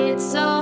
It's 0.00 0.36
all. 0.36 0.57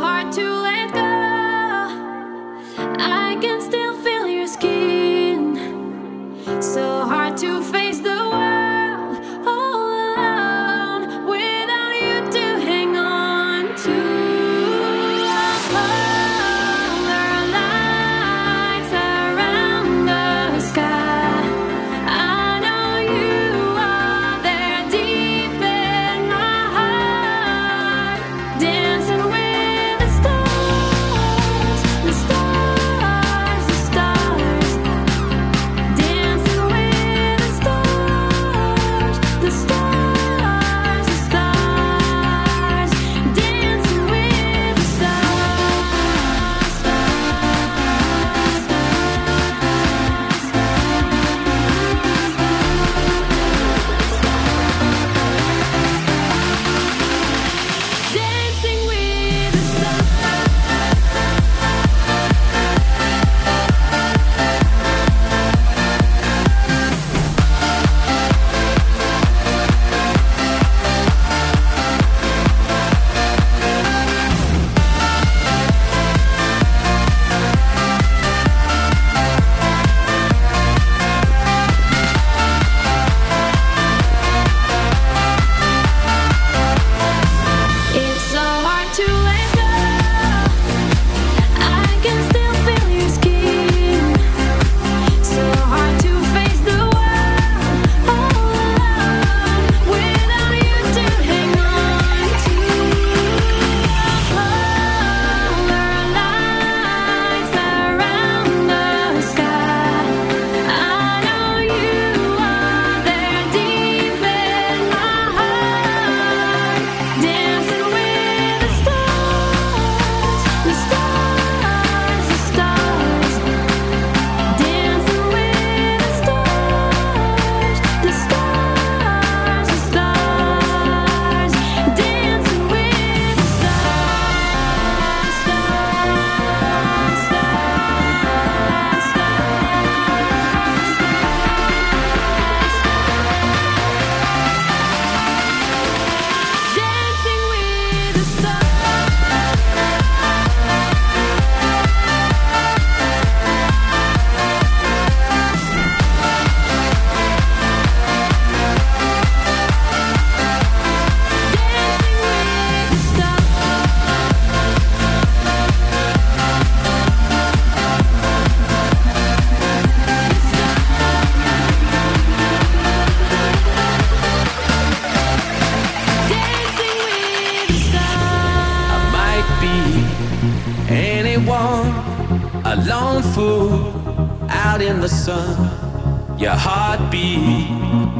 the 185.08 185.14
sun. 185.14 186.36
Your 186.36 186.56
heartbeat 186.56 187.70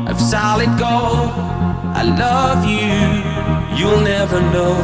of 0.09 0.21
solid 0.21 0.71
gold. 0.79 1.31
I 2.01 2.03
love 2.27 2.61
you, 2.75 3.77
you'll 3.77 4.03
never 4.03 4.41
know. 4.55 4.75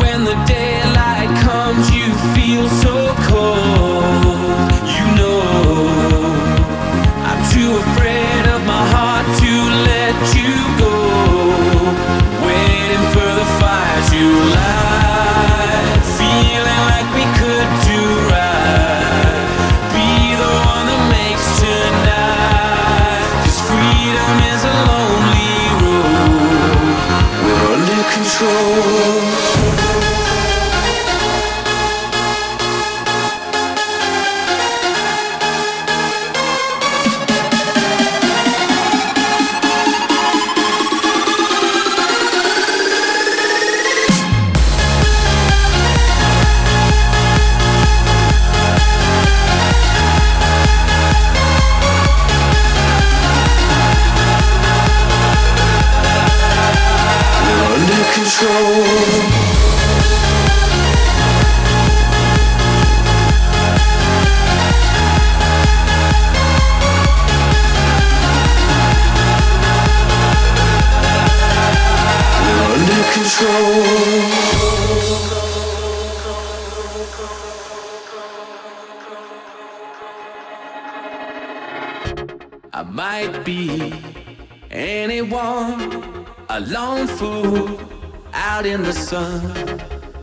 When 0.00 0.24
the 0.24 0.36
daylight 0.44 1.30
comes, 1.46 1.84
you 1.96 2.08
feel 2.34 2.68
so 2.68 3.14
cold. 3.30 4.29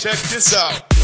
check 0.00 0.18
this 0.30 0.54
out. 0.54 0.97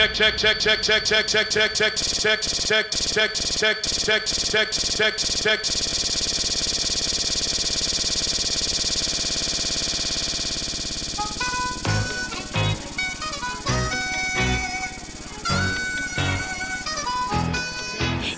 check 0.00 0.14
check 0.14 0.58
check 0.58 0.80
check 0.80 1.04
check 1.04 1.04
check 1.04 1.28
check 1.28 1.74
check 1.74 1.94
check 1.94 1.94
check 2.14 2.40
check 2.40 2.90
check 2.90 2.94
check 2.94 3.82
check 3.82 4.24
check 4.24 4.72
check 4.72 5.16
check 5.18 5.60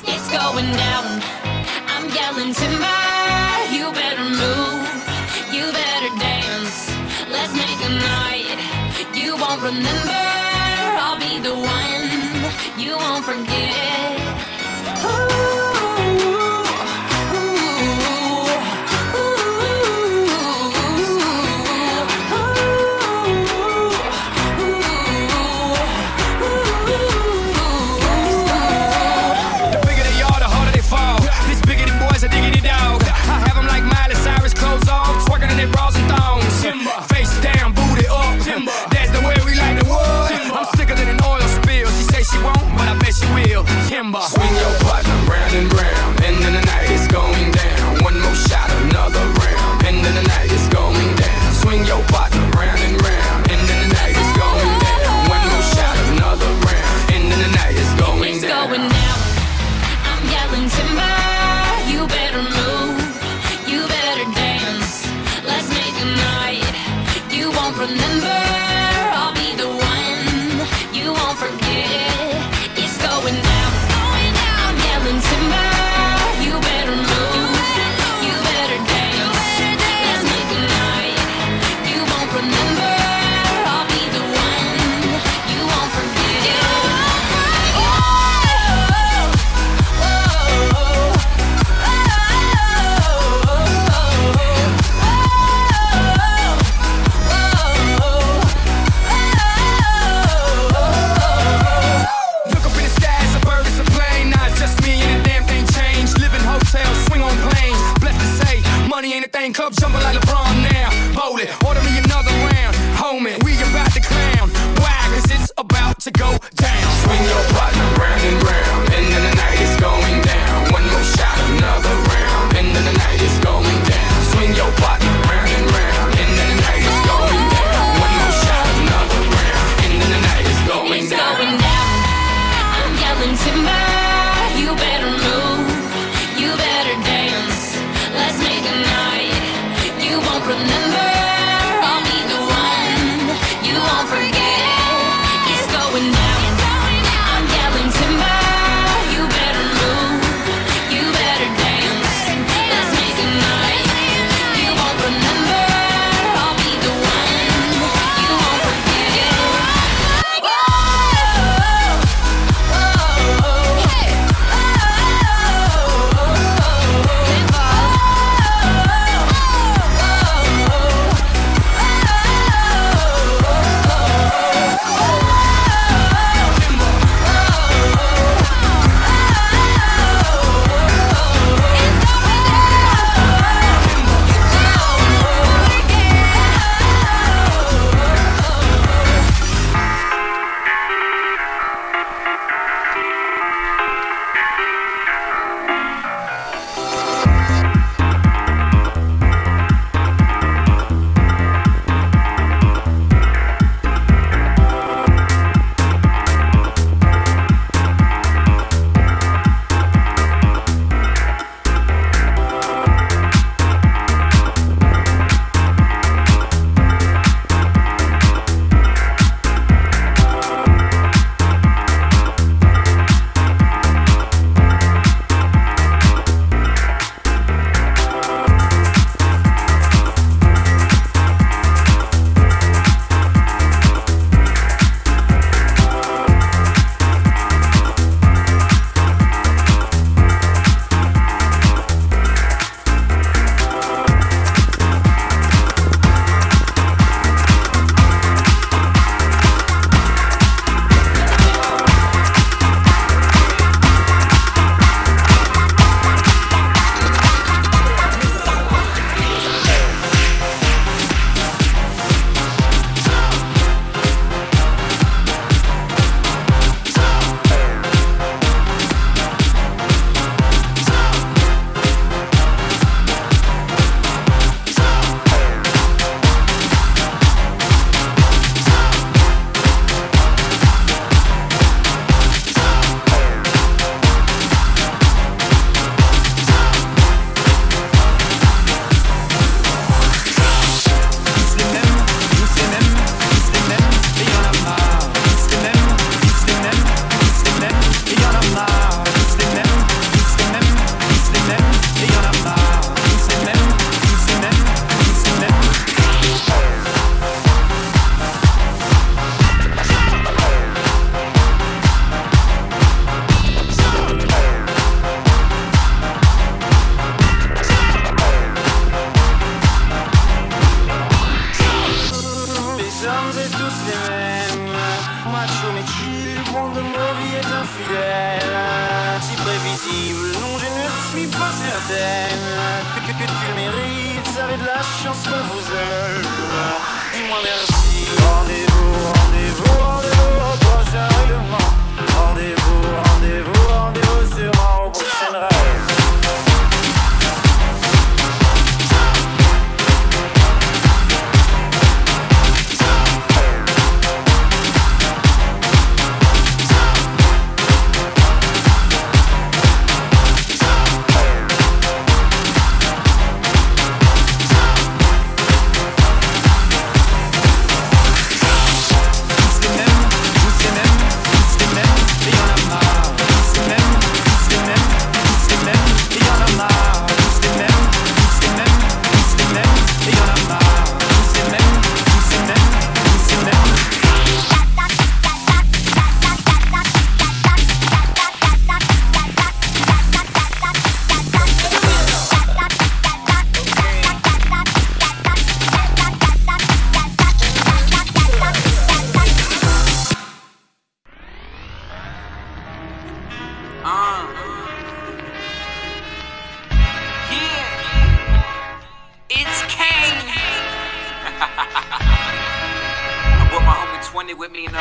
It's 0.04 0.28
going 0.32 0.72
down. 0.72 1.22
I'm 1.86 2.10
yelling 2.10 2.52
timber. 2.54 2.98
You 3.70 3.92
better 3.92 4.24
move. 4.24 4.82
You 5.54 5.70
better 5.70 6.10
dance. 6.18 6.90
Let's 7.30 7.54
make 7.54 7.80
a 7.86 7.92
night. 8.02 8.58
You 9.14 9.36
won't 9.36 9.62
remember 9.62 10.41
the 11.42 11.52
wine. 11.56 11.91
falling 60.52 60.68
timber, 60.68 61.90
you 61.90 62.06
better 62.08 62.42
move. 62.42 63.01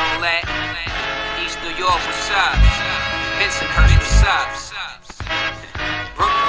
All 0.02 0.18
that. 0.18 0.42
East 1.38 1.58
New 1.62 1.74
York, 1.78 2.00
what's 2.02 2.30
up? 2.34 2.58
Bensonhurst, 3.38 3.94
what's 4.02 4.22
up? 4.26 4.50
Brooklyn. 6.18 6.42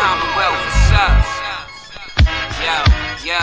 Commonwealth, 0.00 0.60
what's 0.64 0.92
up? 0.96 1.12
Yo, 2.64 2.76
yo, 3.20 3.40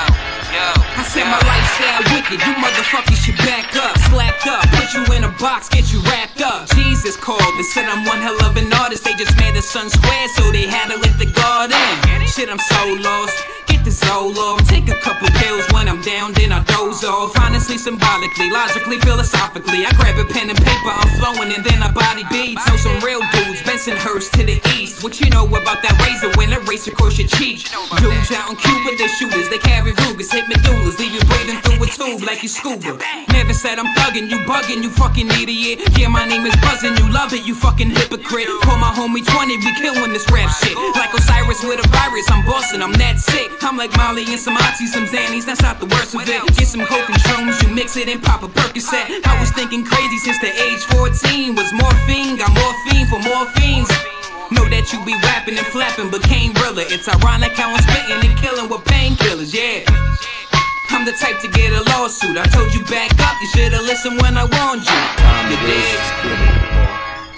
yo. 0.49 0.65
I 0.73 1.03
said 1.05 1.29
my 1.29 1.37
lifestyle 1.45 2.03
wicked, 2.13 2.41
you 2.41 2.53
motherfuckers 2.57 3.21
should 3.21 3.37
back 3.45 3.69
up, 3.77 3.93
slapped 4.09 4.47
up, 4.49 4.65
put 4.73 4.89
you 4.97 5.05
in 5.13 5.23
a 5.23 5.31
box, 5.37 5.69
get 5.69 5.93
you 5.93 6.01
wrapped 6.09 6.41
up. 6.41 6.67
Jesus 6.73 7.15
called 7.15 7.41
and 7.41 7.65
said 7.65 7.85
I'm 7.85 8.05
one 8.05 8.21
hell 8.21 8.41
of 8.43 8.57
an 8.57 8.73
artist. 8.73 9.05
They 9.05 9.13
just 9.13 9.37
made 9.37 9.55
the 9.55 9.61
sun 9.61 9.89
square, 9.89 10.27
so 10.35 10.51
they 10.51 10.65
had 10.65 10.89
to 10.89 10.97
let 10.97 11.17
the 11.19 11.29
guard 11.29 11.71
in. 11.71 12.27
Shit, 12.27 12.49
I'm 12.49 12.59
so 12.59 12.81
lost. 13.05 13.54
Soul 13.95 14.37
off, 14.37 14.67
take 14.67 14.89
a 14.89 14.99
couple 14.99 15.27
pills 15.39 15.65
when 15.71 15.87
I'm 15.87 16.01
down, 16.01 16.33
then 16.33 16.51
I 16.51 16.63
doze 16.63 17.03
off. 17.03 17.31
Honestly, 17.39 17.77
symbolically, 17.77 18.51
logically, 18.51 18.99
philosophically, 18.99 19.85
I 19.85 19.91
grab 19.95 20.19
a 20.19 20.25
pen 20.27 20.49
and 20.49 20.59
paper, 20.59 20.91
I'm 20.91 21.07
flowing, 21.15 21.55
and 21.55 21.63
then 21.63 21.81
I 21.81 21.91
body 21.91 22.27
beats. 22.29 22.59
Know 22.67 22.75
some 22.75 22.99
real 22.99 23.23
dudes, 23.31 23.63
Bensonhurst 23.63 24.35
to 24.35 24.43
the 24.43 24.59
east. 24.75 25.03
What 25.03 25.21
you 25.21 25.29
know 25.29 25.47
about 25.47 25.79
that 25.79 25.95
razor 26.03 26.35
when 26.35 26.51
it 26.51 26.67
race 26.67 26.87
across 26.87 27.17
your 27.17 27.27
cheek? 27.27 27.71
Dudes 27.95 28.31
out 28.35 28.51
in 28.51 28.57
Cuba, 28.59 28.99
they 28.99 29.07
shooters, 29.07 29.47
they 29.47 29.59
carry 29.59 29.95
Rugers, 30.03 30.31
hit 30.31 30.45
medullas, 30.51 30.99
leave 30.99 31.15
you 31.15 31.23
breathing 31.31 31.59
through 31.63 31.79
a 31.79 31.87
tube 31.87 32.21
like 32.27 32.43
you 32.43 32.49
scuba. 32.49 32.99
Never 33.31 33.53
said 33.53 33.79
I'm 33.79 33.87
thugging, 33.95 34.27
you 34.29 34.43
bugging, 34.43 34.83
you 34.83 34.89
fucking 34.89 35.31
idiot. 35.39 35.79
Yeah, 35.97 36.09
my 36.09 36.25
name 36.27 36.45
is 36.45 36.55
buzzing, 36.59 36.97
you 36.97 37.07
love 37.11 37.31
it, 37.31 37.47
you 37.47 37.55
fucking 37.55 37.91
hypocrite. 37.91 38.47
Call 38.67 38.77
my 38.77 38.91
homie 38.91 39.23
20, 39.23 39.57
we 39.63 39.71
killing 39.79 40.11
this 40.11 40.27
rap 40.31 40.51
shit. 40.51 40.75
Like 40.99 41.13
Osiris 41.13 41.63
with 41.63 41.79
a 41.79 41.87
virus, 41.95 42.27
I'm 42.31 42.43
bossing, 42.45 42.81
I'm 42.81 42.93
that 42.99 43.19
sick. 43.19 43.51
I'm 43.61 43.77
like 43.77 43.84
Molly 43.97 44.25
and 44.25 44.39
some 44.39 44.57
Oxy, 44.57 44.87
some 44.87 45.05
Xannies, 45.05 45.45
that's 45.45 45.61
not 45.61 45.79
the 45.79 45.85
worst 45.85 46.15
of 46.15 46.21
it. 46.21 46.41
Get 46.57 46.67
some 46.67 46.85
coke 46.85 47.09
and 47.09 47.19
shrooms, 47.21 47.61
you 47.61 47.69
mix 47.73 47.97
it 47.97 48.07
and 48.07 48.21
pop 48.21 48.41
a 48.41 48.47
Percocet. 48.47 49.25
I 49.25 49.39
was 49.39 49.51
thinking 49.51 49.83
crazy 49.83 50.17
since 50.17 50.39
the 50.39 50.49
age 50.49 50.81
14. 50.95 51.55
Was 51.55 51.73
morphine, 51.73 52.37
got 52.37 52.49
morphine 52.55 53.05
for 53.05 53.19
morphines. 53.21 53.91
Know 54.49 54.65
that 54.69 54.93
you 54.93 55.03
be 55.05 55.13
rapping 55.21 55.57
and 55.57 55.67
flapping, 55.67 56.09
but 56.09 56.23
can't 56.23 56.57
realer. 56.61 56.85
It's 56.87 57.07
ironic 57.09 57.53
how 57.53 57.73
I'm 57.73 57.81
spitting 57.83 58.29
and 58.29 58.37
killing 58.39 58.69
with 58.69 58.85
painkillers, 58.85 59.53
yeah. 59.53 59.85
I'm 60.89 61.03
the 61.03 61.11
type 61.11 61.41
to 61.41 61.49
get 61.49 61.73
a 61.73 61.83
lawsuit. 61.91 62.37
I 62.37 62.45
told 62.47 62.73
you 62.73 62.83
back 62.85 63.11
up, 63.19 63.35
you 63.41 63.47
should've 63.53 63.81
listened 63.81 64.21
when 64.21 64.37
I 64.37 64.45
warned 64.45 64.85
you. 64.85 65.01
You 65.51 65.57
dig? 65.67 66.55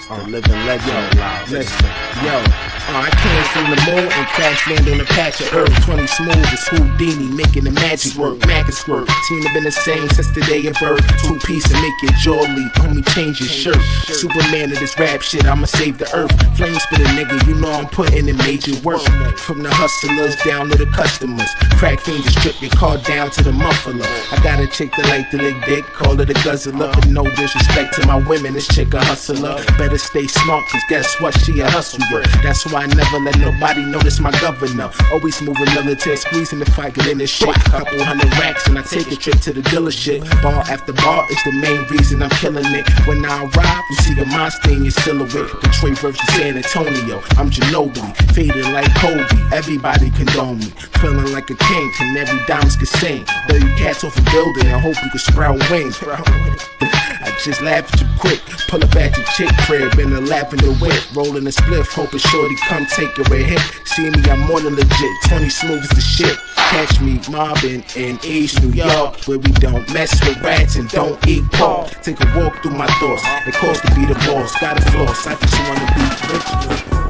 The 0.08 0.30
living 0.30 0.64
legend. 0.64 1.50
Listen, 1.50 1.90
yo. 2.24 2.67
Uh, 2.88 3.04
I 3.04 3.10
came 3.20 3.44
from 3.52 3.68
the 3.68 3.76
moon 3.84 4.08
and 4.10 4.26
crash 4.28 4.66
land 4.66 4.88
on 4.88 4.98
a 4.98 5.04
patch 5.04 5.42
of 5.42 5.52
earth. 5.52 5.84
20 5.84 6.06
smooth 6.06 6.40
as 6.48 6.66
Houdini, 6.68 7.28
making 7.36 7.64
the 7.64 7.70
magic 7.70 8.16
work. 8.16 8.40
Mac 8.46 8.64
and 8.64 8.72
squirt. 8.72 9.06
Team 9.28 9.42
have 9.42 9.52
been 9.52 9.64
the 9.64 9.70
same 9.70 10.08
since 10.08 10.30
the 10.32 10.40
day 10.48 10.64
of 10.64 10.74
birth. 10.80 11.04
Two 11.20 11.38
piece 11.44 11.68
and 11.68 11.82
make 11.84 11.92
your 12.00 12.12
jaw 12.16 12.40
leap. 12.48 12.72
Homie, 12.80 13.04
change 13.12 13.40
your 13.40 13.48
shirt. 13.50 13.82
Superman 14.08 14.72
of 14.72 14.80
this 14.80 14.98
rap 14.98 15.20
shit, 15.20 15.44
I'ma 15.44 15.66
save 15.66 15.98
the 15.98 16.08
earth. 16.16 16.32
Flame 16.56 16.80
spit 16.80 17.00
a 17.00 17.04
nigga, 17.12 17.36
you 17.46 17.56
know 17.60 17.70
I'm 17.70 17.88
putting 17.88 18.26
in 18.26 18.36
major 18.38 18.72
work. 18.80 19.04
From 19.36 19.62
the 19.62 19.68
hustlers 19.68 20.36
down 20.36 20.70
to 20.70 20.76
the 20.78 20.86
customers. 20.86 21.52
Crack 21.76 22.00
fingers 22.00 22.32
strip 22.40 22.56
your 22.62 22.70
car 22.70 22.96
down 23.04 23.28
to 23.32 23.44
the 23.44 23.52
muffler. 23.52 24.00
I 24.32 24.40
got 24.42 24.60
a 24.60 24.66
chick 24.66 24.92
that 24.96 25.04
like 25.12 25.28
to 25.32 25.36
lick 25.36 25.62
dick, 25.66 25.84
call 25.92 26.18
it 26.18 26.30
a 26.30 26.34
guzzler. 26.40 26.88
But 26.88 27.08
no 27.08 27.24
disrespect 27.36 28.00
to 28.00 28.06
my 28.06 28.16
women, 28.16 28.54
this 28.54 28.66
chick 28.66 28.94
a 28.94 29.04
hustler. 29.04 29.62
Better 29.76 29.98
stay 29.98 30.26
smart, 30.26 30.66
cause 30.68 30.82
guess 30.88 31.20
what? 31.20 31.38
She 31.40 31.60
a 31.60 31.68
hustler. 31.68 32.22
That's 32.42 32.64
why 32.64 32.77
I 32.78 32.86
never 32.86 33.18
let 33.18 33.36
nobody 33.38 33.84
notice 33.84 34.20
my 34.20 34.30
governor. 34.40 34.88
Always 35.10 35.42
moving 35.42 35.66
military, 35.74 36.16
squeezing 36.16 36.60
the 36.60 36.70
fight, 36.70 36.94
get 36.94 37.08
in 37.08 37.18
this 37.18 37.28
shit. 37.28 37.52
Couple 37.74 38.04
hundred 38.04 38.30
racks, 38.38 38.68
and 38.68 38.78
I 38.78 38.82
take 38.82 39.10
a 39.10 39.16
trip 39.16 39.40
to 39.40 39.52
the 39.52 39.62
dealership. 39.62 40.22
Bar 40.42 40.62
after 40.70 40.92
bar 40.92 41.26
is 41.28 41.42
the 41.42 41.50
main 41.58 41.82
reason 41.90 42.22
I'm 42.22 42.30
killing 42.30 42.72
it. 42.72 42.88
When 43.04 43.24
I 43.24 43.42
arrive, 43.42 43.82
you 43.90 43.96
see 43.96 44.14
the 44.14 44.26
monster 44.26 44.70
in 44.70 44.84
your 44.84 44.92
silhouette. 44.92 45.60
Detroit 45.60 45.98
versus 45.98 46.20
San 46.36 46.56
Antonio. 46.56 47.18
I'm 47.34 47.50
Ginobili, 47.50 48.14
faded 48.32 48.66
like 48.66 48.94
Kobe. 48.94 49.26
Everybody 49.52 50.10
condone 50.10 50.60
me. 50.60 50.70
Feeling 51.02 51.32
like 51.32 51.50
a 51.50 51.56
king, 51.56 51.92
can 51.98 52.16
every 52.16 52.38
diamonds 52.46 52.76
can 52.76 52.86
sing. 52.86 53.24
Throw 53.48 53.56
you 53.56 53.74
cats 53.74 54.04
off 54.04 54.16
a 54.16 54.22
building, 54.30 54.68
I 54.68 54.78
hope 54.78 54.94
you 55.02 55.10
can 55.10 55.18
sprout 55.18 55.58
wings. 55.68 55.98
Just 57.44 57.62
laugh 57.62 57.90
too 57.92 58.06
quick. 58.18 58.40
Pull 58.68 58.82
up 58.82 58.94
at 58.96 59.16
your 59.16 59.26
chick 59.26 59.50
crib 59.66 59.98
in 59.98 60.12
a 60.12 60.20
lavender 60.20 60.72
whip. 60.74 61.14
Rolling 61.14 61.46
a 61.46 61.50
spliff, 61.50 61.86
hoping 61.92 62.18
shorty 62.18 62.56
come 62.66 62.84
take 62.86 63.16
your 63.16 63.26
hit. 63.36 63.60
See 63.84 64.10
me, 64.10 64.18
I'm 64.28 64.40
more 64.40 64.60
than 64.60 64.74
legit. 64.74 65.22
20 65.28 65.48
smooth 65.48 65.88
the 65.90 66.00
shit. 66.00 66.36
Catch 66.56 67.00
me 67.00 67.20
mobbing 67.30 67.84
in 67.96 68.18
East 68.24 68.62
New 68.62 68.70
York, 68.70 69.24
where 69.24 69.38
we 69.38 69.52
don't 69.52 69.88
mess 69.94 70.12
with 70.26 70.40
rats 70.42 70.76
and 70.76 70.88
don't 70.90 71.24
eat 71.26 71.44
pork. 71.52 71.90
Take 72.02 72.20
a 72.20 72.26
walk 72.36 72.60
through 72.62 72.72
my 72.72 72.86
thoughts. 72.98 73.22
It 73.46 73.54
costs 73.54 73.88
to 73.88 73.94
be 73.94 74.04
the 74.04 74.14
boss. 74.26 74.58
Got 74.60 74.78
a 74.78 74.90
floss. 74.90 75.26
I 75.26 75.34
just 75.36 75.58
wanna 75.68 76.88
be 76.88 76.98
rich. 76.98 77.07